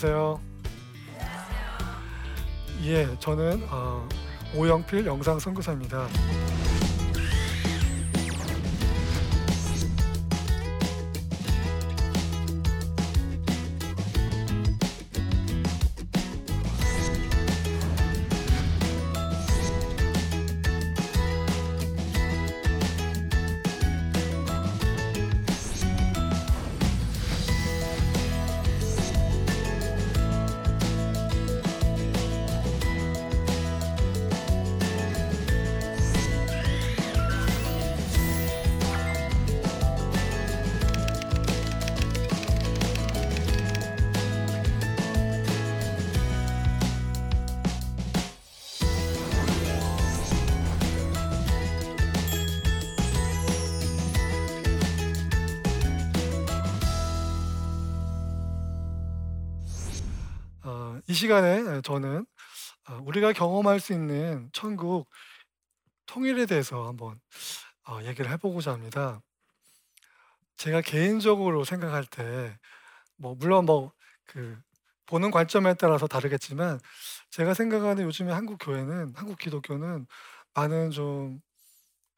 [0.00, 0.40] 안녕하세요.
[2.84, 4.08] 예, 저는 어,
[4.54, 6.06] 오영필 영상 선교사입니다.
[61.08, 62.26] 이 시간에 저는
[62.88, 65.08] 어, 우리가 경험할 수 있는 천국
[66.06, 67.20] 통일에 대해서 한번
[67.88, 69.20] 어, 얘기를 해보고자 합니다.
[70.56, 72.58] 제가 개인적으로 생각할 때,
[73.16, 73.92] 뭐 물론 뭐
[74.28, 74.58] 그
[75.06, 76.80] 보는 관점에 따라서 다르겠지만,
[77.30, 80.06] 제가 생각하는 요즘에 한국 교회는 한국 기독교는
[80.54, 81.40] 많은 좀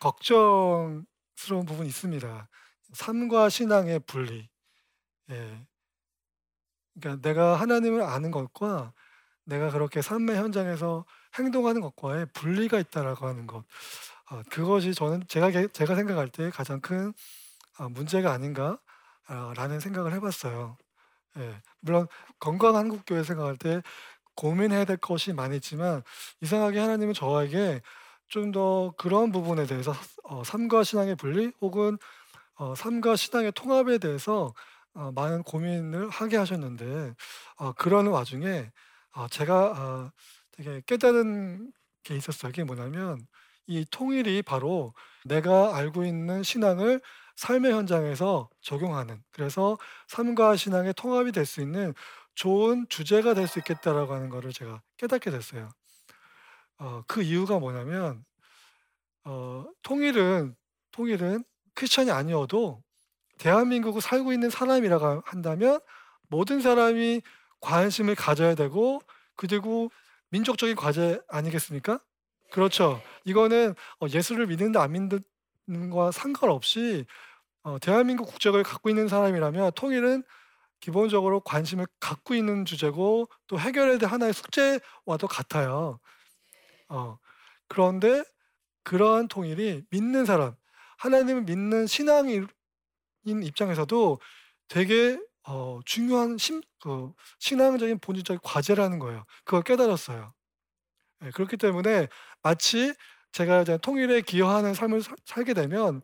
[0.01, 2.49] 걱정스러운 부분이 있습니다.
[2.95, 4.49] 삶과 신앙의 분리.
[5.31, 5.67] 예.
[6.99, 8.93] 그러니까 내가 하나님을 아는 것과
[9.45, 11.05] 내가 그렇게 삶의 현장에서
[11.39, 13.65] 행동하는 것과의 분리가 있다라고 하는 것.
[14.31, 17.13] 어, 그것이 저는 제가 게- 제가 생각할 때 가장 큰
[17.79, 20.77] 어, 문제가 아닌가라는 생각을 해봤어요.
[21.39, 22.07] 예, 물론
[22.41, 23.83] 건강한 한국교회 생각할 때
[24.37, 26.03] 고민해야 될 것이 많이 있지만
[26.43, 27.83] 이상하게 하나님은 저에게
[28.29, 29.93] 좀 더 그런 부분에 대해서
[30.25, 31.99] 어, 삶과 신앙의 분리 혹은
[32.57, 34.53] 어, 삶과 신앙의 통합에 대해서
[34.95, 37.15] 어, 많은 고민을 하게 하셨는데
[37.57, 38.71] 어, 그러는 와중에
[39.15, 39.73] 어, 제가
[40.07, 40.13] 어,
[40.53, 41.73] 되게 깨달은
[42.05, 42.51] 게 있었어요.
[42.53, 43.19] 그게 뭐냐면
[43.67, 47.01] 이 통일이 바로 내가 알고 있는 신앙을
[47.37, 51.95] 삶의 현장에서 적용하는 그래서 삶과 신앙의 통합이 될 수 있는
[52.35, 55.71] 좋은 주제가 될 수 있겠다라고 하는 거를 제가 깨닫게 됐어요.
[56.79, 58.25] 어, 그 이유가 뭐냐면
[59.25, 60.57] 어, 통일은
[60.93, 62.83] 통일은 크리스천이 아니어도
[63.41, 65.81] 대한민국을 살고 있는 사람이라고 한다면
[66.29, 67.23] 모든 사람이
[67.61, 69.01] 관심을 가져야 되고
[69.35, 69.91] 그리고
[70.29, 72.01] 민족적인 과제 아니겠습니까?
[72.53, 73.01] 그렇죠.
[73.25, 77.07] 이거는 어, 예수를 믿는다 안 믿는 거와 상관없이
[77.63, 80.23] 어, 대한민국 국적을 갖고 있는 사람이라면 통일은
[80.81, 85.99] 기본적으로 관심을 갖고 있는 주제고 또 해결해야 될 하나의 숙제와도 같아요.
[86.89, 87.19] 어,
[87.69, 88.23] 그런데
[88.83, 90.55] 그러한 통일이 믿는 사람,
[90.99, 92.47] 하나님을 믿는 신앙인
[93.25, 94.19] 입장에서도
[94.69, 99.25] 되게 어, 중요한 심, 그 신앙적인 본질적인 과제라는 거예요.
[99.45, 100.33] 그걸 깨달았어요.
[101.25, 102.09] 예, 그렇기 때문에
[102.43, 102.95] 마치
[103.33, 106.03] 제가 이제 통일에 기여하는 삶을 사- 살게 되면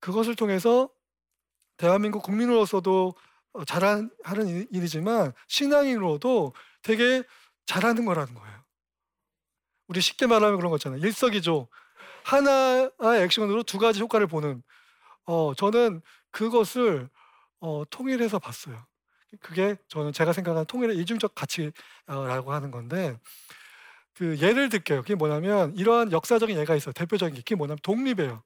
[0.00, 0.88] 그것을 통해서
[1.76, 3.14] 대한민국 국민으로서도
[3.54, 4.10] 어, 잘하는
[4.70, 7.22] 일이지만 신앙인으로도 되게
[7.66, 8.64] 잘하는 거라는 거예요.
[9.88, 11.00] 우리 쉽게 말하면 그런 거 있잖아요.
[11.00, 11.68] 일석이조
[12.24, 12.90] 하나의
[13.24, 14.62] 액션으로 두 가지 효과를 보는.
[15.26, 16.00] 어, 저는
[16.30, 17.08] 그것을
[17.60, 18.84] 어, 통일해서 봤어요.
[19.40, 23.18] 그게 저는 제가 생각하는 통일의 이중적 가치라고 하는 건데
[24.14, 25.02] 그 예를 들게요.
[25.02, 26.92] 그게 뭐냐면 이러한 역사적인 예가 있어요.
[26.92, 28.42] 대표적인 게 그게 뭐냐면 독립이에요.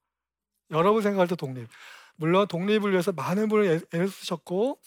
[0.70, 1.68] 여러분 생각할 때 독립.
[2.16, 4.78] 물론 독립을 위해서 많은 분을 애- 애를 쓰셨고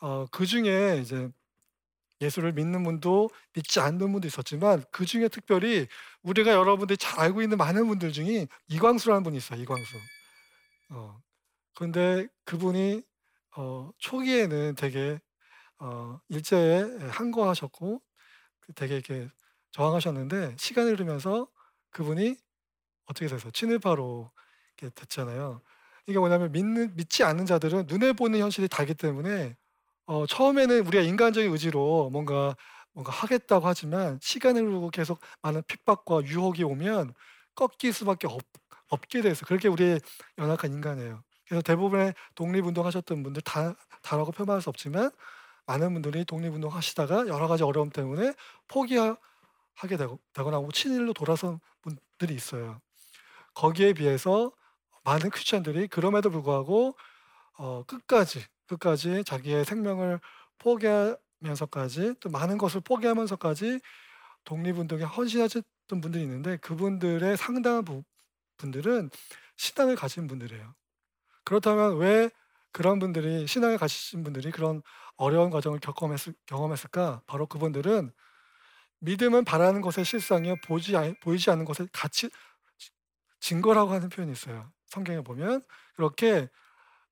[0.00, 1.28] 어, 그 중에 이제
[2.20, 5.86] 예수를 믿는 분도 믿지 않는 분도 있었지만 그 중에 특별히
[6.22, 9.60] 우리가 여러분들이 잘 알고 있는 많은 분들 중에 이광수라는 분이 있어요.
[9.60, 9.96] 이광수.
[10.90, 11.20] 어,
[11.74, 13.02] 그런데 그분이
[13.56, 15.20] 어, 초기에는 되게
[15.80, 18.02] 어, 일제에 항거하셨고
[18.60, 19.28] 그 되게 이렇게
[19.72, 21.48] 저항하셨는데 시간이 흐르면서
[21.90, 22.36] 그분이
[23.06, 24.30] 어떻게 돼서 친일파로
[24.78, 25.62] 이렇게 됐잖아요.
[26.06, 29.56] 이게 뭐냐면 믿는 믿지 않는 자들은 눈에 보는 현실이 다르기 때문에
[30.06, 32.56] 어, 처음에는 우리가 인간적인 의지로 뭔가
[32.92, 37.14] 뭔가 하겠다고 하지만 시간이 흐르고 계속 많은 핍박과 유혹이 오면
[37.54, 38.40] 꺾일 수밖에 없,
[38.88, 39.98] 없게 돼서 그렇게 우리
[40.38, 41.22] 연약한 인간이에요.
[41.52, 45.10] 그래서 대부분의 독립운동 하셨던 분들 다 다라고 표현할 수 없지만
[45.66, 48.32] 많은 분들이 독립운동 하시다가 여러 가지 어려움 때문에
[48.68, 52.80] 포기하게 되고, 되거나 뭐 친일로 돌아선 분들이 있어요.
[53.52, 54.50] 거기에 비해서
[55.04, 56.96] 많은 크리스천들이 그럼에도 불구하고
[57.58, 60.20] 어, 끝까지 끝까지 자기의 생명을
[60.56, 63.78] 포기하면서까지 또 많은 것을 포기하면서까지
[64.44, 68.02] 독립운동에 헌신하셨던 분들이 있는데 그분들의 상당한 부,
[68.56, 69.10] 분들은
[69.56, 70.74] 신앙을 가진 분들이에요.
[71.44, 72.30] 그렇다면 왜
[72.72, 74.82] 그런 분들이 신앙을 가지신 분들이 그런
[75.16, 77.22] 어려운 과정을 겪어했을, 경험했을까?
[77.26, 78.12] 바로 그분들은
[79.00, 82.30] 믿음은 바라는 것의 실상이요 보지 보이지 않는 것의 가치
[83.40, 84.70] 증거라고 하는 표현이 있어요.
[84.86, 85.62] 성경에 보면
[85.96, 86.48] 그렇게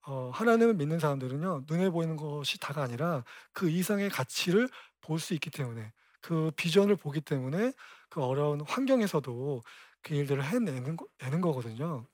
[0.07, 4.69] 어, 하나님을 믿는 사람들은요 눈에 보이는 것이 다가 아니라 그 이상의 가치를
[5.03, 5.93] 볼 수 있기 때문에
[6.23, 7.73] 그 비전을 보기 때문에
[8.11, 9.63] 그 어려운 환경에서도
[10.03, 12.07] 그 일들을 해내는 거, 내는 거거든요.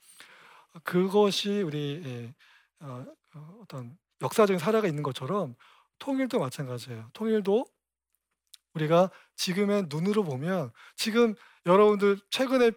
[0.84, 2.34] 그것이 우리 예,
[2.80, 5.54] 어, 어, 어떤 역사적인 사례가 있는 것처럼
[5.98, 7.10] 통일도 마찬가지예요.
[7.12, 7.66] 통일도
[8.74, 11.34] 우리가 지금의 눈으로 보면 지금
[11.64, 12.72] 여러분들 최근에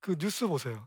[0.00, 0.86] 그 뉴스 보세요.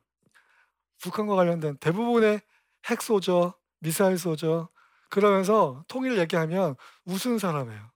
[1.02, 2.42] 북한과 관련된 대부분의
[2.90, 4.70] 핵 쏘죠, 미사일 쏘죠.
[5.10, 6.76] 그러면서 통일 얘기하면
[7.06, 7.92] 웃은 사람이에요.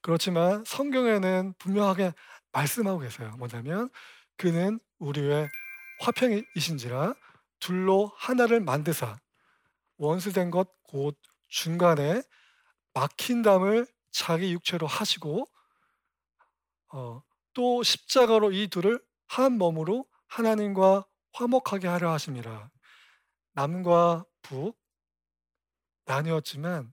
[0.00, 2.12] 그렇지만 성경에는 분명하게
[2.52, 3.34] 말씀하고 계세요.
[3.38, 3.90] 뭐냐면
[4.36, 5.48] 그는 우리의
[6.00, 7.14] 화평이신지라
[7.60, 9.16] 둘로 하나를 만드사
[9.98, 11.18] 원수된 것 곧
[11.48, 12.22] 중간에
[12.92, 15.44] 막힌 담을 자기 육체로 하시고
[16.92, 17.20] 어,
[17.52, 22.70] 또 십자가로 이 둘을 한 몸으로 하나님과 화목하게 하려 하심이라.
[23.54, 24.78] 남과 북
[26.04, 26.92] 나뉘었지만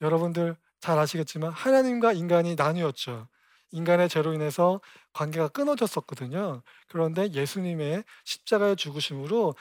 [0.00, 3.28] 여러분들 잘 아시겠지만 하나님과 인간이 나뉘었죠.
[3.74, 4.80] 인간의 죄로 인해서
[5.12, 6.62] 관계가 끊어졌었거든요.
[6.88, 9.54] 그런데 예수님의 십자가의 죽으심으로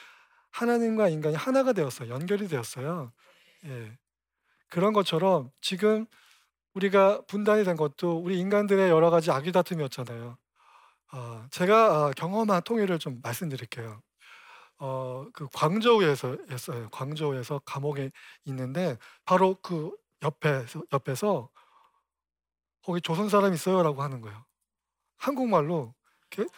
[0.51, 2.10] 하나님과 인간이 하나가 되었어요.
[2.10, 3.12] 연결이 되었어요.
[3.65, 3.98] 예.
[4.69, 6.06] 그런 것처럼 지금
[6.75, 10.38] 우리가 분단이 된 것도 우리 인간들의 여러 가지 악의 다툼이었잖아요.
[11.13, 14.01] 어, 제가 어, 경험한 통일을 좀 말씀드릴게요.
[14.80, 16.38] 어, 그 광저우에서.
[16.92, 18.12] 광저우에서 감옥에
[18.45, 19.92] 있는데 바로 그
[20.24, 21.50] 옆에서 옆에서
[22.84, 24.46] 거기 조선 사람 있어요 라고 하는 거예요.
[25.18, 25.96] 한국말로.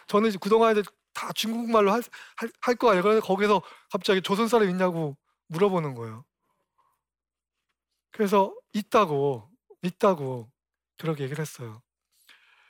[0.08, 0.82] 저는 그동안에
[1.14, 2.02] 다 중국말로 할,
[2.36, 3.02] 할, 할 거예요.
[3.02, 5.16] 그런데 거기서 갑자기 조선 사람 있냐고
[5.48, 6.24] 물어보는 거예요.
[8.12, 9.50] 그래서 있다고
[9.82, 10.50] 있다고
[10.98, 11.82] 그렇게 얘기를 했어요.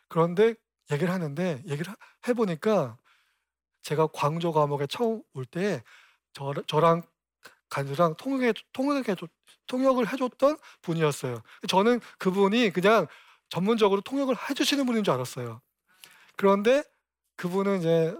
[0.08, 0.54] 그런데
[0.90, 1.92] 얘기를 하는데 얘기를
[2.28, 2.98] 해보니까
[3.82, 5.82] 제가 광조 감옥에 처음 올 때
[6.66, 7.02] 저랑
[7.70, 9.16] 간수랑 통역해, 통역해,
[9.66, 11.42] 통역을 해줬던 분이었어요.
[11.68, 13.06] 저는 그분이 그냥
[13.48, 15.60] 전문적으로 통역을 해주시는 분인 줄 알았어요.
[16.36, 16.82] 그런데
[17.36, 18.16] 그분은 이제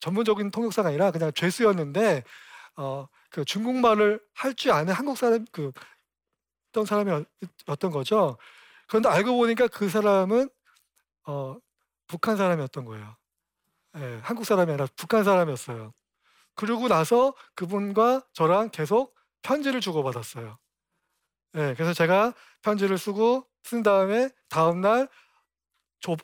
[0.00, 2.24] 전문적인 통역사가 아니라 그냥 죄수였는데
[2.76, 5.72] 어, 그 중국말을 할 줄 아는 한국 사람 그
[6.70, 8.38] 어떤 사람이었던 거죠.
[8.86, 10.48] 그런데 알고 보니까 그 사람은
[11.26, 11.56] 어,
[12.06, 13.16] 북한 사람이었던 거예요.
[13.96, 15.92] 예, 한국 사람이 아니라 북한 사람이었어요.
[16.54, 20.58] 그러고 나서 그분과 저랑 계속 편지를 주고받았어요.
[21.56, 25.08] 예, 그래서 제가 편지를 쓰고 쓴 다음에 다음 날
[26.00, 26.18] 접,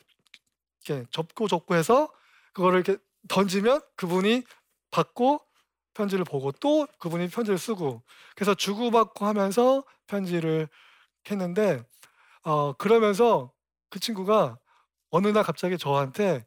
[0.87, 2.11] 이렇게 접고 접고 해서
[2.55, 2.99] 그거를 이렇게
[3.29, 4.45] 던지면 그분이
[4.91, 5.43] 받고
[5.93, 8.03] 편지를 보고 또 그분이 편지를 쓰고
[8.35, 10.69] 그래서 주고받고 하면서 편지를
[11.31, 11.85] 했는데
[12.45, 13.53] 어 그러면서
[13.91, 14.59] 그 친구가
[15.11, 16.47] 어느 날 갑자기 저한테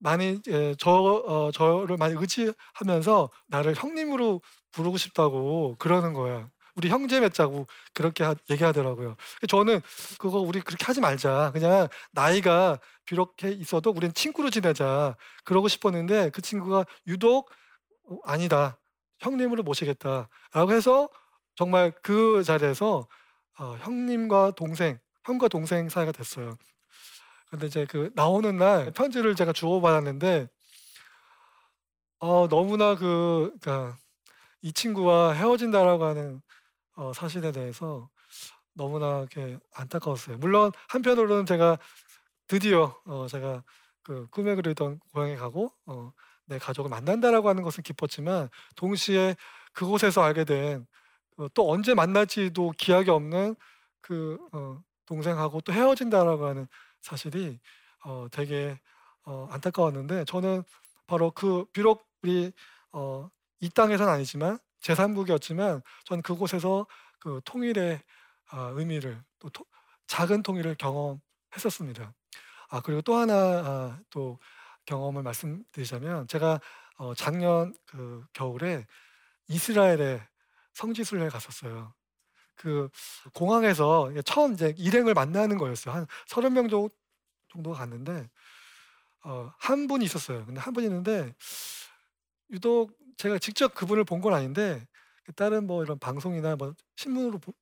[0.00, 4.40] 많이 예, 저 어, 저를 많이 의지하면서 나를 형님으로
[4.72, 6.50] 부르고 싶다고 그러는 거야.
[6.74, 9.16] 우리 형제 맺자고 그렇게 하, 얘기하더라고요.
[9.48, 9.80] 저는
[10.18, 11.50] 그거 우리 그렇게 하지 말자.
[11.52, 15.16] 그냥 나이가 비록 있어도 우리는 친구로 지내자.
[15.44, 17.50] 그러고 싶었는데 그 친구가 유독
[18.04, 18.78] 어, 아니다.
[19.18, 21.08] 형님으로 모시겠다라고 해서
[21.54, 23.06] 정말 그 자리에서
[23.58, 26.56] 어, 형님과 동생, 형과 동생 사이가 됐어요.
[27.50, 30.48] 근데 이제 그 나오는 날 편지를 제가 주고받았는데
[32.20, 33.98] 어, 너무나 그, 그러니까
[34.62, 36.40] 이 친구와 헤어진다라고 하는
[36.96, 38.08] 어, 사실에 대해서
[38.74, 40.38] 너무나 이렇게 안타까웠어요.
[40.38, 41.78] 물론 한편으로는 제가
[42.46, 43.62] 드디어 어, 제가
[44.02, 46.12] 그 꿈에 그리던 고향에 가고 어,
[46.46, 49.36] 내 가족을 만난다라고 하는 것은 기뻤지만 동시에
[49.72, 50.82] 그곳에서 알게 된또
[51.38, 53.56] 어, 언제 만날지도 기약이 없는
[54.00, 56.66] 그 어, 동생하고 또 헤어진다라고 하는
[57.00, 57.60] 사실이
[58.04, 58.78] 어, 되게
[59.24, 60.64] 어, 안타까웠는데 저는
[61.06, 62.52] 바로 그 비록 우리
[62.92, 63.28] 어,
[63.60, 66.86] 이 땅에선 아니지만 제3국이었지만 저는 그곳에서
[67.18, 68.02] 그 통일의
[68.52, 69.64] 어, 의미를 또 토,
[70.06, 72.12] 작은 통일을 경험했었습니다.
[72.68, 74.38] 아 그리고 또 하나 아, 또
[74.86, 76.60] 경험을 말씀드리자면 제가
[76.96, 78.86] 어, 작년 그 겨울에
[79.48, 80.26] 이스라엘에
[80.74, 81.94] 성지순례 갔었어요.
[82.54, 82.88] 그
[83.34, 85.94] 공항에서 처음 이제 일행을 만나는 거였어요.
[85.94, 88.28] 한 서른 명 정도 갔는데
[89.24, 90.44] 어, 한 분이 있었어요.
[90.46, 91.34] 근데 한 분이 있는데
[92.50, 92.92] 유독
[93.22, 94.86] 제가 직접 그분을 본 건 아닌데
[95.36, 97.52] 다른 뭐 이런 방송이나 뭐 신문으로 보,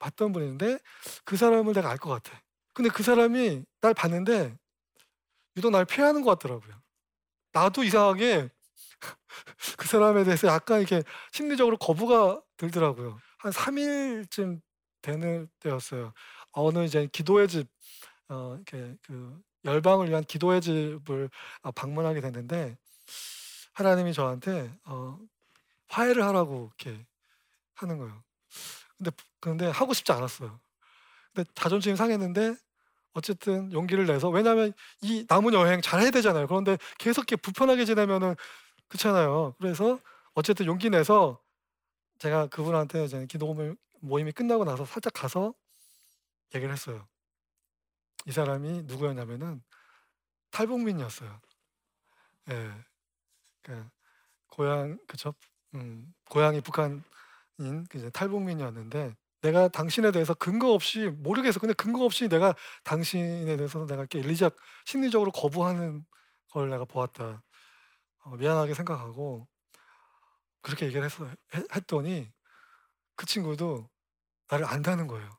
[0.00, 0.78] 봤던 분인데
[1.24, 2.40] 그 사람을 내가 알 것 같아.
[2.74, 4.56] 근데 그 사람이 날 봤는데
[5.56, 6.80] 유독 날 피하는 것 같더라고요.
[7.52, 8.50] 나도 이상하게
[9.78, 11.02] 그 사람에 대해서 약간 이렇게
[11.32, 13.18] 심리적으로 거부가 들더라고요.
[13.38, 14.60] 한 3일쯤
[15.02, 16.12] 되는 때였어요.
[16.52, 17.68] 어느 이제 기도의 집
[18.30, 21.30] 어 이렇게 그 열방을 위한 기도의 집을
[21.62, 22.76] 아 방문하게 됐는데
[23.72, 25.18] 하나님이 저한테 어
[25.88, 27.04] 화해를 하라고 이렇게
[27.74, 28.22] 하는 거예요.
[28.96, 29.10] 근데
[29.40, 30.60] 근데 하고 싶지 않았어요.
[31.34, 32.56] 근데 자존심이 상했는데
[33.14, 36.46] 어쨌든 용기를 내서 왜냐하면 이 남은 여행 잘 해야 되잖아요.
[36.46, 38.36] 그런데 계속 이렇게 불편하게 지내면은
[38.88, 39.54] 그렇잖아요.
[39.58, 39.98] 그래서
[40.34, 41.40] 어쨌든 용기 내서
[42.18, 43.54] 제가 그분한테 이제 기도
[44.00, 45.54] 모임이 끝나고 나서 살짝 가서
[46.54, 47.06] 얘기를 했어요.
[48.26, 49.62] 이 사람이 누구였냐면은
[50.50, 51.40] 탈북민이었어요.
[52.50, 52.72] 예.
[53.62, 53.84] 그
[54.50, 55.34] 고향 그쵸?
[55.74, 57.02] 음, 고향이 북한인
[57.90, 61.60] 그 이제 탈북민이었는데 내가 당신에 대해서 근거 없이 모르겠어.
[61.60, 62.54] 근데 근거 없이 내가
[62.84, 66.04] 당신에 대해서 내가 이렇게 일리적 심리적으로 거부하는
[66.52, 67.42] 걸 내가 보았다.
[68.24, 69.48] 어, 미안하게 생각하고
[70.62, 71.28] 그렇게 얘기를 했어
[71.74, 72.30] 했더니
[73.16, 73.88] 그 친구도
[74.50, 75.30] 나를 안다는 거예요.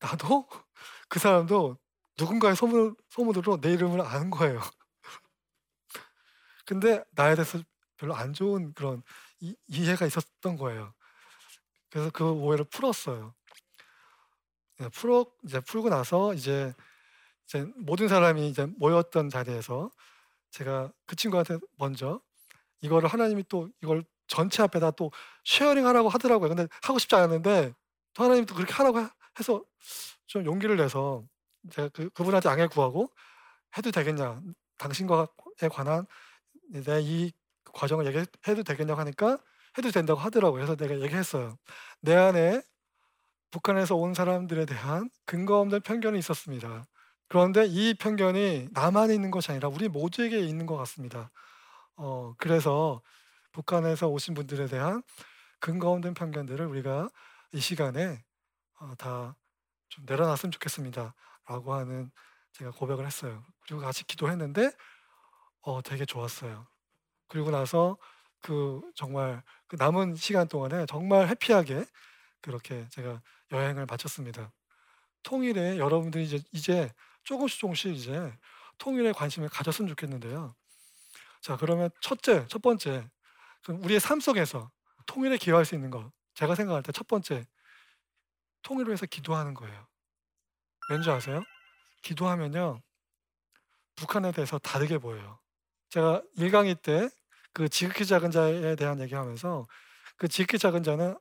[0.00, 0.48] 나도
[1.08, 1.78] 그 사람도
[2.18, 4.60] 누군가의 소문 소문으로 내 이름을 아는 거예요.
[6.64, 7.58] 근데 나에 대해서
[7.96, 9.02] 별로 안 좋은 그런
[9.40, 10.92] 이, 이해가 있었던 거예요.
[11.90, 13.34] 그래서 그 오해를 풀었어요.
[14.78, 16.74] 네, 풀어 이제 풀고 나서 이제
[17.46, 19.90] 이제 모든 사람이 이제 모였던 자리에서
[20.50, 22.20] 제가 그 친구한테 먼저
[22.80, 25.12] 이거를 하나님이 또 이걸 전체 앞에다 또
[25.44, 26.48] sharing 하라고 하더라고요.
[26.48, 27.72] 근데 하고 싶지 않았는데
[28.14, 29.06] 또 하나님이 또 그렇게 하라고
[29.38, 29.64] 해서
[30.26, 31.24] 좀 용기를 내서
[31.70, 33.10] 제가 그, 그분한테 양해 구하고
[33.76, 34.40] 해도 되겠냐
[34.78, 36.06] 당신과에 관한
[36.82, 37.32] 내 이
[37.72, 39.38] 과정을 얘기해도 되겠냐고 하니까
[39.76, 40.64] 해도 된다고 하더라고요.
[40.64, 41.56] 그래서 내가 얘기했어요.
[42.00, 42.62] 내 안에
[43.50, 46.84] 북한에서 온 사람들에 대한 근거 없는 편견이 있었습니다.
[47.28, 51.30] 그런데 이 편견이 나만 있는 것이 아니라 우리 모두에게 있는 것 같습니다.
[51.96, 53.00] 어, 그래서
[53.52, 55.02] 북한에서 오신 분들에 대한
[55.60, 57.08] 근거 없는 편견들을 우리가
[57.52, 58.22] 이 시간에
[58.80, 61.14] 어, 다좀 내려놨으면 좋겠습니다.
[61.46, 62.10] 라고 하는
[62.52, 63.44] 제가 고백을 했어요.
[63.62, 64.70] 그리고 같이 기도했는데
[65.64, 66.66] 어, 되게 좋았어요.
[67.28, 67.98] 그리고 나서
[68.42, 71.86] 그 정말 그 남은 시간 동안에 정말 해피하게
[72.42, 74.52] 그렇게 제가 여행을 마쳤습니다.
[75.22, 76.92] 통일에 여러분들이 이제, 이제
[77.24, 78.32] 조금씩 조금씩 이제
[78.78, 80.54] 통일에 관심을 가졌으면 좋겠는데요.
[81.42, 83.08] 자, 그러면 첫째, 첫 번째,
[83.68, 84.70] 우리의 삶 속에서
[85.06, 86.10] 통일에 기여할 수 있는 것.
[86.34, 87.46] 제가 생각할 때 첫 번째,
[88.62, 89.86] 통일을 위해서 기도하는 거예요.
[90.90, 91.42] 왠지 아세요?
[92.02, 92.80] 기도하면요,
[93.96, 95.38] 북한에 대해서 다르게 보여요.
[95.94, 97.08] 제가 1강의 때
[97.54, 99.66] 그 지극히 작은 자에 대한 얘기하면서
[100.16, 101.16] 그 지극히 작은 자는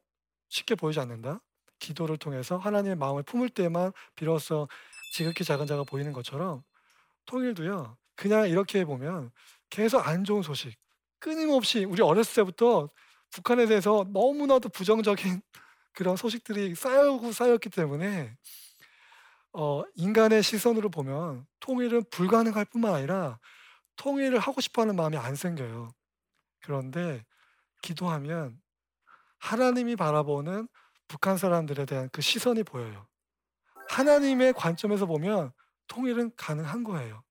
[0.49, 1.39] 쉽게 보이지 않는다.
[1.79, 4.67] 기도를 통해서 하나님의 마음을 품을 때만 비로소
[5.13, 6.63] 지극히 작은 자가 보이는 것처럼
[7.25, 7.97] 통일도요.
[8.15, 9.31] 그냥 이렇게 보면
[9.69, 10.75] 계속 안 좋은 소식,
[11.19, 12.89] 끊임없이 우리 어렸을 때부터
[13.29, 15.41] 북한에 대해서 너무나도 부정적인
[15.93, 18.35] 그런 소식들이 쌓여고 쌓였기 때문에
[19.51, 23.39] 어, 인간의 시선으로 보면 통일은 불가능할 뿐만 아니라
[23.95, 25.93] 통일을 하고 싶어하는 마음이 안 생겨요.
[26.61, 27.23] 그런데
[27.81, 28.59] 기도하면
[29.37, 30.67] 하나님이 바라보는
[31.07, 33.07] 북한 사람들에 대한 그 시선이 보여요.
[33.89, 35.51] 하나님의 관점에서 보면
[35.87, 37.23] 통일은 가능한 거예요.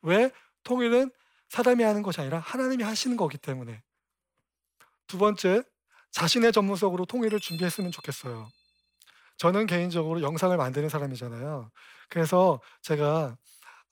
[0.00, 0.30] 왜?
[0.64, 1.10] 통일은
[1.48, 3.82] 사람이 하는 것이 아니라 하나님이 하시는 거기 때문에.
[5.06, 5.62] 두 번째,
[6.10, 8.50] 자신의 전문성으로 통일을 준비했으면 좋겠어요.
[9.36, 11.70] 저는 개인적으로 영상을 만드는 사람이잖아요.
[12.08, 13.36] 그래서 제가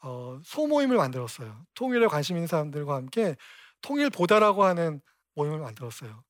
[0.02, 1.66] 어, 소모임을 만들었어요.
[1.74, 3.36] 통일에 관심 있는 사람들과 함께
[3.82, 5.00] 통일보다라고 하는
[5.34, 6.22] 모임을 만들었어요.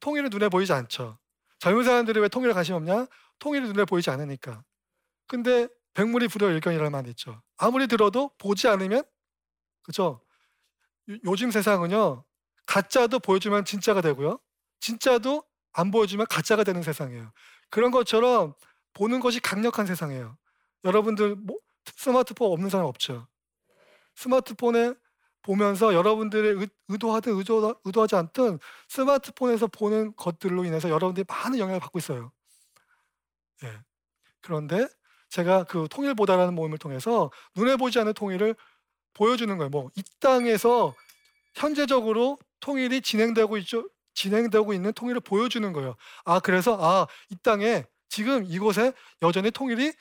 [0.00, 1.18] 통일은 눈에 보이지 않죠.
[1.58, 3.06] 젊은 사람들이 왜 통일에 관심 없냐?
[3.38, 4.62] 통일이 눈에 보이지 않으니까.
[5.26, 7.42] 근데 백물이 불여 일견이라는 말이 있죠.
[7.56, 9.02] 아무리 들어도 보지 않으면
[9.82, 10.20] 그죠?
[11.24, 12.24] 요즘 세상은요.
[12.66, 14.38] 가짜도 보여주면 진짜가 되고요.
[14.80, 17.32] 진짜도 안 보여주면 가짜가 되는 세상이에요.
[17.70, 18.54] 그런 것처럼
[18.92, 20.36] 보는 것이 강력한 세상이에요.
[20.84, 21.56] 여러분들 뭐,
[21.96, 23.26] 스마트폰 없는 사람 없죠.
[24.16, 24.94] 스마트폰에
[25.42, 32.32] 보면서 여러분들의 의도하든 의도, 의도하지 않든 스마트폰에서 보는 것들로 인해서 여러분들이 많은 영향을 받고 있어요.
[33.64, 33.72] 예.
[34.42, 34.88] 그런데
[35.30, 38.54] 제가 그 통일보다라는 모임을 통해서 눈에 보지 않는 통일을
[39.14, 39.70] 보여주는 거예요.
[39.70, 40.94] 뭐 이 땅에서
[41.54, 43.88] 현재적으로 통일이 진행되고 있죠.
[44.14, 45.96] 진행되고 있는 통일을 보여주는 거예요.
[46.24, 49.92] 아 그래서 아 이 땅에 지금 이곳에 여전히 통일이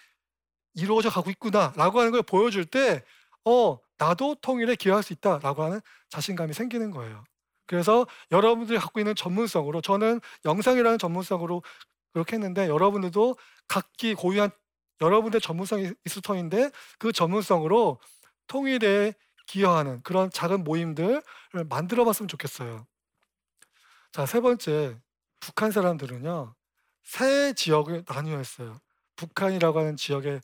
[0.75, 3.03] 이루어져 가고 있구나라고 하는 걸 보여줄 때
[3.45, 5.79] 어 나도 통일에 기여할 수 있다라고 하는
[6.09, 7.23] 자신감이 생기는 거예요.
[7.67, 11.63] 그래서 여러분들이 갖고 있는 전문성으로 저는 영상이라는 전문성으로
[12.13, 14.49] 그렇게 했는데 여러분들도 각기 고유한
[15.01, 17.99] 여러분의 전문성이 있을 터인데 그 전문성으로
[18.47, 19.13] 통일에
[19.47, 21.21] 기여하는 그런 작은 모임들을
[21.69, 22.85] 만들어 봤으면 좋겠어요.
[24.11, 24.97] 자, 세 번째.
[25.39, 26.55] 북한 사람들은요.
[27.03, 28.79] 세 지역을 나뉘어 있어요.
[29.15, 30.39] 북한이라고 하는 지역에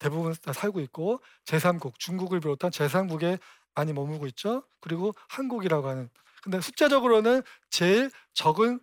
[0.00, 3.38] 대부분 다 살고 있고 제3국, 중국을 비롯한 제3국에
[3.74, 4.64] 많이 머물고 있죠.
[4.80, 6.10] 그리고 한국이라고 하는
[6.42, 8.80] 근데 숫자적으로는 제일 적은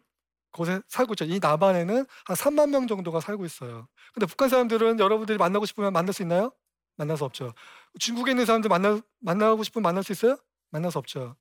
[0.52, 1.26] 곳에 살고 있죠.
[1.26, 3.88] 이 남한에는 한 3만 명 정도가 살고 있어요.
[4.14, 6.52] 근데 북한 사람들은 여러분들이 만나고 싶으면 만날 수 있나요?
[6.96, 7.54] 만날 수 없죠.
[8.00, 10.38] 중국에 있는 사람들 만나 만나고 싶으면 만날 수 있어요?
[10.70, 11.36] 만날 수 없죠.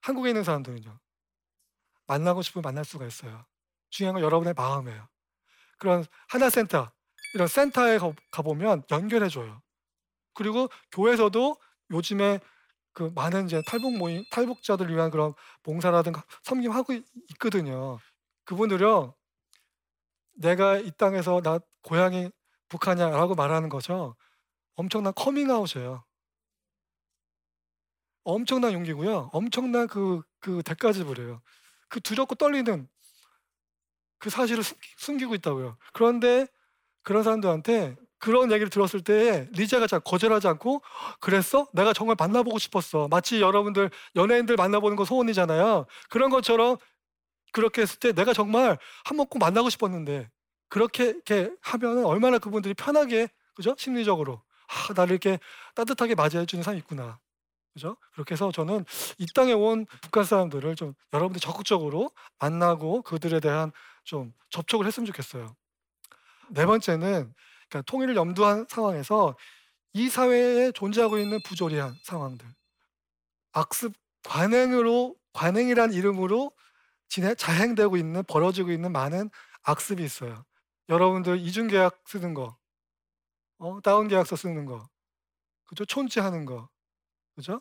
[0.00, 0.98] 한국에 있는 사람들은요.
[2.06, 3.44] 만나고 싶으면 만날 수가 있어요.
[3.90, 5.08] 중요한 건 여러분의 마음이에요.
[5.78, 6.90] 그런 하나센터,
[7.34, 9.60] 이런 센터에 가, 보면 연결해 줘요.
[10.34, 11.56] 그리고 교회에서도
[11.90, 12.40] 요즘에
[12.92, 15.32] 그 많은 이제 탈북 모임, 탈북자들 위한 그런
[15.62, 16.94] 봉사라든가 섬김하고
[17.32, 17.98] 있거든요.
[18.44, 19.14] 그분들요,
[20.34, 22.30] 내가 이 땅에서 나 고향이
[22.68, 24.16] 북한이야라고 말하는 거죠.
[24.74, 26.04] 엄청난 커밍아웃이에요.
[28.24, 29.30] 엄청난 용기고요.
[29.32, 31.40] 엄청난 그, 그 대가 지불이에요.
[31.88, 32.88] 그 두렵고 떨리는
[34.18, 34.62] 그 사실을
[34.96, 35.76] 숨기, 고 있다고요.
[35.92, 36.46] 그런데
[37.02, 40.82] 그런 사람들한테 그런 얘기를 들었을 때 리자가 잘 거절하지 않고
[41.20, 41.66] 그랬어?
[41.72, 43.08] 내가 정말 만나보고 싶었어.
[43.08, 45.86] 마치 여러분들 연예인들 만나보는 거 소원이잖아요.
[46.10, 46.76] 그런 것처럼
[47.52, 50.28] 그렇게 했을 때 내가 정말 한 번 꼭 만나고 싶었는데
[50.68, 53.74] 그렇게 이렇게 하면은 얼마나 그분들이 편하게 그죠?
[53.78, 55.38] 심리적으로 아, 나를 이렇게
[55.74, 57.18] 따뜻하게 맞이해 주는 사람이 있구나.
[57.74, 57.96] 그죠?
[58.14, 58.84] 그렇게 해서 저는
[59.18, 63.72] 이 땅에 온 북한 사람들을 좀 여러분들 적극적으로 만나고 그들에 대한
[64.04, 65.54] 좀 접촉을 했으면 좋겠어요.
[66.50, 67.34] 네 번째는
[67.68, 69.36] 그러니까 통일을 염두한 상황에서
[69.92, 72.46] 이 사회에 존재하고 있는 부조리한 상황들,
[73.52, 76.52] 악습 관행으로 관행이란 이름으로
[77.08, 79.30] 진행 자행되고 있는 벌어지고 있는 많은
[79.62, 80.44] 악습이 있어요.
[80.88, 82.56] 여러분들 이중 계약 쓰는 거,
[83.58, 84.88] 어, 다운 계약서 쓰는 거,
[85.66, 85.84] 그죠?
[85.84, 86.68] 촌지하는 거,
[87.34, 87.60] 그죠?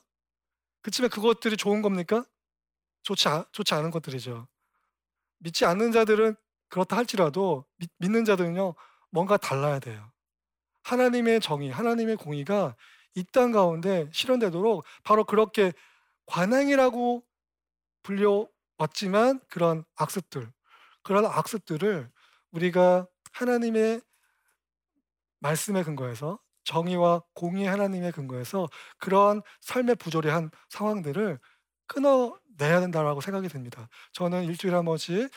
[0.82, 2.26] 그치만 그것들이 좋은 겁니까?
[3.04, 4.48] 좋지, 좋지 않은 것들이죠.
[5.40, 6.36] 믿지 않는 자들은
[6.70, 8.76] 그렇다 할지라도 믿, 믿는 자들은요,
[9.12, 10.12] 뭔가 달라야 돼요.
[10.84, 12.76] 하나님의 정의, 하나님의 공의가
[13.16, 15.74] 이 땅 가운데 실현되도록 바로 그렇게
[16.28, 17.24] 관행이라고
[18.04, 20.52] 불려왔지만 그런 악습들,
[21.04, 22.10] 그런 악습들을
[22.52, 24.02] 우리가 하나님의
[25.40, 31.40] 말씀에 근거해서 정의와 공의 하나님의 근거해서 그런 삶의 부조리한 상황들을
[31.88, 33.88] 끊어내야 된다라고 생각이 듭니다.
[34.14, 35.30] 저는 일주일에 한 번씩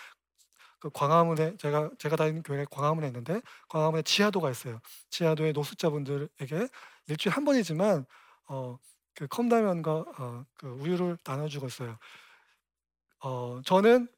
[0.80, 4.80] 그 광화문에 제가 제가 다니는 교회 광화문에 있는데 광화문에 지하도가 있어요.
[5.10, 6.68] 지하도의 노숙자분들에게
[7.08, 8.06] 일주일에 한 번이지만
[8.46, 8.78] 어,
[9.14, 11.98] 그 컵라면과 어, 그 우유를 나눠주고 있어요.
[13.22, 14.08] 어, 저는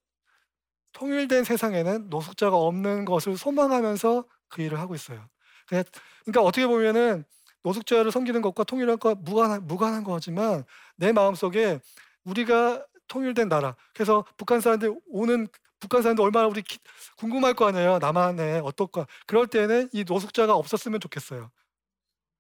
[0.93, 5.29] 통일된 세상에는 노숙자가 없는 것을 소망하면서 그 일을 하고 있어요.
[5.67, 7.25] 그러니까 어떻게 보면은
[7.63, 10.65] 노숙자를 섬기는 것과 통일한 것 무관한 무관한 거지만
[10.97, 11.81] 내 마음 속에
[12.25, 13.75] 우리가 통일된 나라.
[13.95, 15.49] 그래서 북한 사람들 오는
[15.83, 16.79] 북한 사람들 얼마나 우리 기,
[17.19, 17.99] 궁금할 거 아니에요.
[17.99, 19.07] 남한에 어떨까.
[19.27, 21.51] 그럴 때는 이 노숙자가 없었으면 좋겠어요.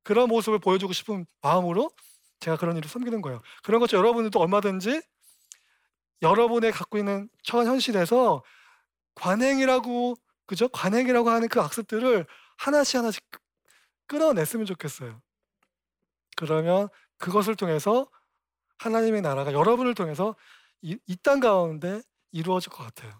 [0.04, 1.90] 그런 모습을 보여주고 싶은 마음으로
[2.40, 3.42] 제가 그런 일을 섬기는 거예요.
[3.62, 5.02] 그런 것처럼 여러분들도 얼마든지
[6.22, 8.42] 여러분의 갖고 있는 처한 현실에서
[9.16, 10.68] 관행이라고 그죠?
[10.68, 12.26] 관행이라고 하는 그 악습들을
[12.58, 13.24] 하나씩 하나씩
[14.06, 15.20] 끊어냈으면 좋겠어요.
[16.36, 18.08] 그러면 그것을 통해서
[18.78, 20.36] 하나님의 나라가 여러분을 통해서
[20.82, 22.02] 이 땅 가운데
[22.32, 23.12] 이루어질 것 같아요.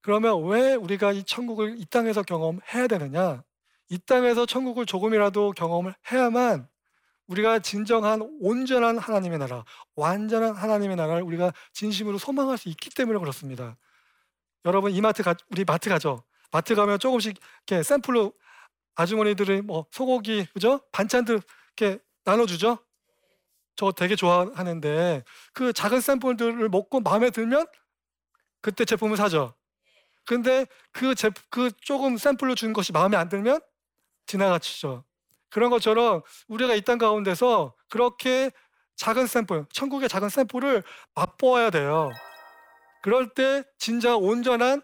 [0.00, 3.42] 그러면 왜 우리가 이 천국을 이 땅에서 경험해야 되느냐?
[3.90, 6.68] 이 땅에서 천국을 조금이라도 경험을 해야만
[7.26, 9.64] 우리가 진정한 온전한 하나님의 나라,
[9.96, 13.76] 완전한 하나님의 나라를 우리가 진심으로 소망할 수 있기 때문에 그렇습니다.
[14.64, 16.24] 여러분 이마트 가 우리 마트 가죠.
[16.50, 18.32] 마트 가면 조금씩 이렇게 샘플로
[18.94, 20.80] 아주머니들이 뭐 소고기 그죠?
[20.92, 21.40] 반찬들
[21.76, 22.78] 이렇게 나눠주죠.
[23.76, 27.66] 저 되게 좋아하는데 그 작은 샘플들을 먹고 마음에 들면
[28.60, 29.54] 그때 제품을 사죠.
[30.28, 33.62] 근데 그, 제, 그 조금 샘플로 준 것이 마음에 안 들면
[34.26, 35.02] 지나가치죠.
[35.48, 38.50] 그런 것처럼 우리가 이 땅 가운데서 그렇게
[38.96, 40.82] 작은 샘플, 천국의 작은 샘플을
[41.14, 42.10] 맛보아야 돼요.
[43.02, 44.82] 그럴 때 진짜 온전한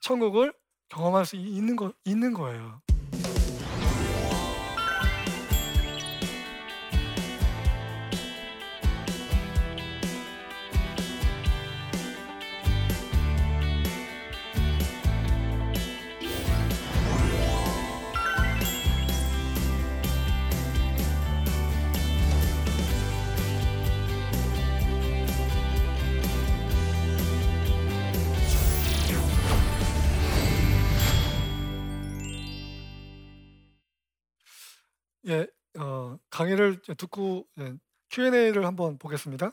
[0.00, 0.52] 천국을
[0.90, 2.82] 경험할 수 있는 거 있는 거예요.
[36.38, 37.74] 강의를 듣고 예,
[38.10, 39.50] Q&A를 한번 보겠습니다.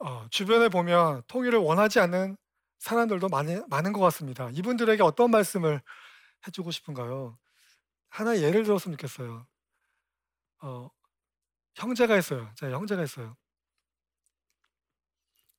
[0.00, 2.36] 어, 주변에 보면 통일을 원하지 않는
[2.80, 4.50] 사람들도 많이 많은 것 같습니다.
[4.50, 5.80] 이분들에게 어떤 말씀을
[6.46, 7.38] 해 주고 싶은가요?
[8.10, 9.46] 하나 예를 들었으면 좋겠어요.
[10.60, 10.90] 어
[11.76, 12.52] 형제가 있어요.
[12.56, 13.38] 제 형제가 있어요.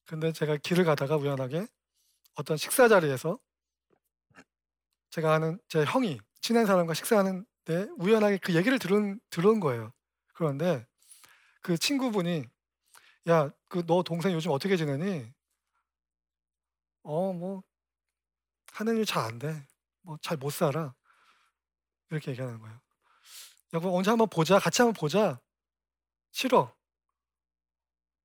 [0.05, 1.65] 근데 제가 길을 가다가 우연하게
[2.35, 3.39] 어떤 식사 자리에서
[5.09, 9.93] 제가 아는 제 형이 친한 사람과 식사하는 데 우연하게 그 얘기를 들은 들은 거예요.
[10.33, 10.87] 그런데
[11.61, 12.45] 그 친구분이
[13.29, 15.31] "야 그 너 동생 요즘 어떻게 지내니?"
[17.03, 17.63] "어 뭐
[18.73, 19.67] 하는 일 잘 안 돼.
[20.01, 20.95] 뭐 잘 못 살아."
[22.09, 22.75] 이렇게 얘기하는 거예요.
[23.73, 24.59] "야 그럼 언제 한번 보자.
[24.59, 25.39] 같이 한번 보자."
[26.31, 26.75] "싫어."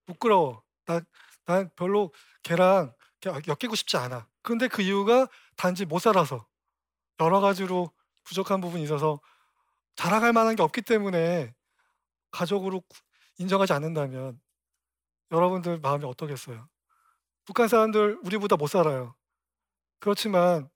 [0.07, 0.63] "부끄러워.
[0.87, 1.01] 나
[1.47, 2.11] 난 별로
[2.43, 6.47] 걔랑 엮이고 싶지 않아." 근데 그 이유가 단지 못 살아서
[7.21, 7.93] 여러 가지로
[8.25, 9.21] 부족한 부분이 있어서
[9.97, 11.55] 자랑할 만한 게 없기 때문에
[12.31, 12.83] 가족으로
[13.39, 14.41] 인정하지 않는다면
[15.31, 16.69] 여러분들 마음이 어떠겠어요?
[17.45, 19.15] 북한 사람들 우리보다 못 살아요.
[20.01, 20.69] 그렇지만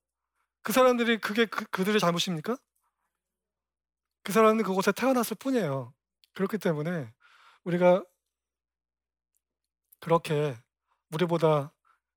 [0.62, 2.57] 그 사람들이 그게 그 그들의 잘못입니까?
[4.22, 5.94] 그 사람은 그곳에 태어났을 뿐이에요.
[6.35, 7.12] 그렇기 때문에
[7.64, 8.04] 우리가
[10.00, 10.57] 그렇게
[11.12, 11.72] 우리보다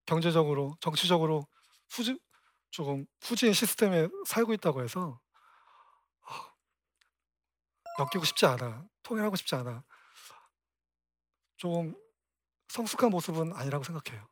[0.05, 1.47] 경제적으로, 정치적으로
[1.89, 2.19] 후진
[2.69, 5.30] 조금 후진 시스템에 살고 있다고 해서 아
[7.99, 8.85] 엮이고 싶지 않아.
[9.03, 9.83] 통일하고 싶지 않아.
[11.57, 11.95] 좀
[12.69, 14.27] 성숙한 모습은 아니라고 생각해요.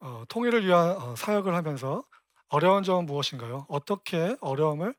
[0.00, 2.02] 어 통일을 위한 어 사역을 하면서
[2.48, 3.66] 어려운 점은 무엇인가요?
[3.68, 4.94] 어떻게 어려움을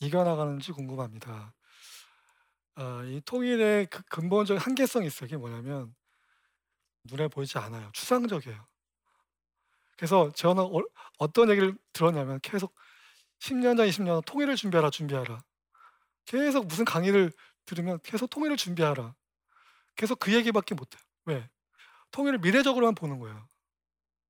[0.00, 1.54] 이겨나가는지 궁금합니다.
[2.74, 5.26] 아이 통일의 그 근본적인 한계성이 있어요.
[5.28, 5.94] 그게 뭐냐면
[7.04, 7.90] 눈에 보이지 않아요.
[7.94, 8.66] 추상적이에요.
[9.96, 10.82] 그래서 저는 어
[11.18, 12.74] 어떤 얘기를 들었냐면 계속
[13.38, 15.38] 10년 전, 20년 전 "통일을 준비하라, 준비하라."
[16.26, 17.32] 계속 무슨 강의를
[17.66, 19.14] 들으면 계속 "통일을 준비하라."
[19.96, 21.02] 계속 그 얘기밖에 못 해요.
[21.26, 21.48] 왜?
[22.10, 23.48] 통일을 미래적으로만 보는 거예요.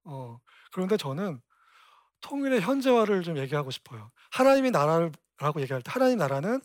[0.05, 0.39] 어
[0.73, 1.41] 그런데 저는
[2.21, 4.11] 통일의 현재화를 좀 얘기하고 싶어요.
[4.31, 6.61] 하나님의 나라를 라고 얘기할 때 하나님 나라는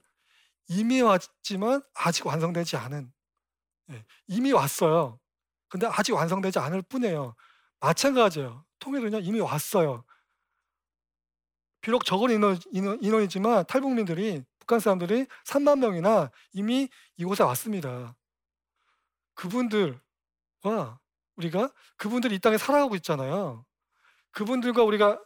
[0.68, 3.12] 이미 왔지만 아직 완성되지 않은
[3.92, 5.20] 예 이미 왔어요.
[5.70, 7.36] 근데 아직 완성되지 않을 뿐이에요.
[7.80, 8.66] 마찬가지예요.
[8.80, 10.04] 통일은요 이미 왔어요.
[11.82, 18.16] 비록 적은 인원 인원 인원이지만 탈북민들이 북한 사람들이 3만 명이나 이미 이곳에 왔습니다.
[19.34, 20.00] 그분들과
[21.36, 23.66] 우리가 그분들이 이 땅에 살아가고 있잖아요.
[24.32, 25.22] 그분들과 우리가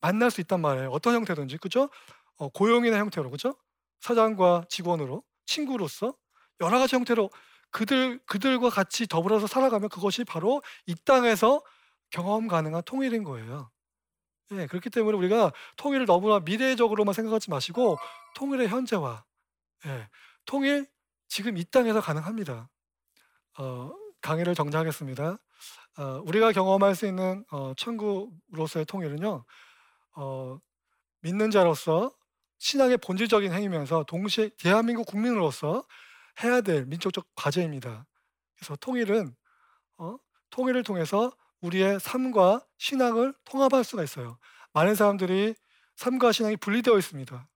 [0.00, 0.90] 만날 수 있단 말이에요.
[0.90, 1.90] 어떤 형태든지 그죠?
[2.36, 3.56] 어 고용이나 형태로 그죠?
[3.98, 6.14] 사장과 직원으로, 친구로서
[6.60, 7.28] 여러 가지 형태로
[7.72, 11.60] 그들 그들과 같이 더불어서 살아가면 그것이 바로 이 땅에서
[12.10, 13.68] 경험 가능한 통일인 거예요.
[14.52, 14.66] 예.
[14.66, 17.98] 그렇기 때문에 우리가 통일을 너무나 미래적으로만 생각하지 마시고
[18.34, 19.24] 통일의 현재화.
[19.86, 20.08] 예.
[20.44, 20.86] 통일
[21.28, 22.68] 지금 이 땅에서 가능합니다.
[23.58, 25.38] 어 강의를 정리하겠습니다.
[25.98, 29.44] 어 우리가 경험할 수 있는 어 천국으로서의 통일은요.
[30.16, 30.58] 어
[31.22, 32.12] 믿는 자로서
[32.58, 35.84] 신앙의 본질적인 행위면서 동시에 대한민국 국민으로서
[36.42, 38.06] 해야 될 민족적 과제입니다.
[38.56, 39.34] 그래서 통일은
[39.98, 40.16] 어
[40.50, 44.38] 통일을 통해서 우리의 삶과 신앙을 통합할 수가 있어요.
[44.72, 45.54] 많은 사람들이
[45.96, 47.48] 삶과 신앙이 분리되어 있습니다.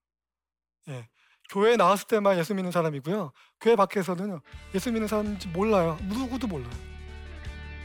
[0.88, 1.08] 예.
[1.50, 3.32] 교회에 나왔을 때만 예수 믿는 사람이고요.
[3.60, 4.40] 교회 밖에서는
[4.74, 5.98] 예수 믿는 사람인지 몰라요.
[6.02, 6.70] 누구도 몰라요.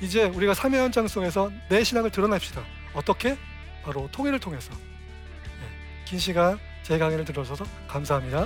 [0.02, 2.64] 이제 우리가 삶의 현장 속에서 내 신앙을 드러냅시다.
[2.94, 3.38] 어떻게?
[3.84, 4.74] 바로 통일을 통해서.
[4.74, 6.06] 예.
[6.06, 8.46] 긴 시간 제 강의를 들어주셔서 감사합니다.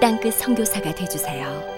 [0.00, 1.75] 땅끝 성교사가 되주세요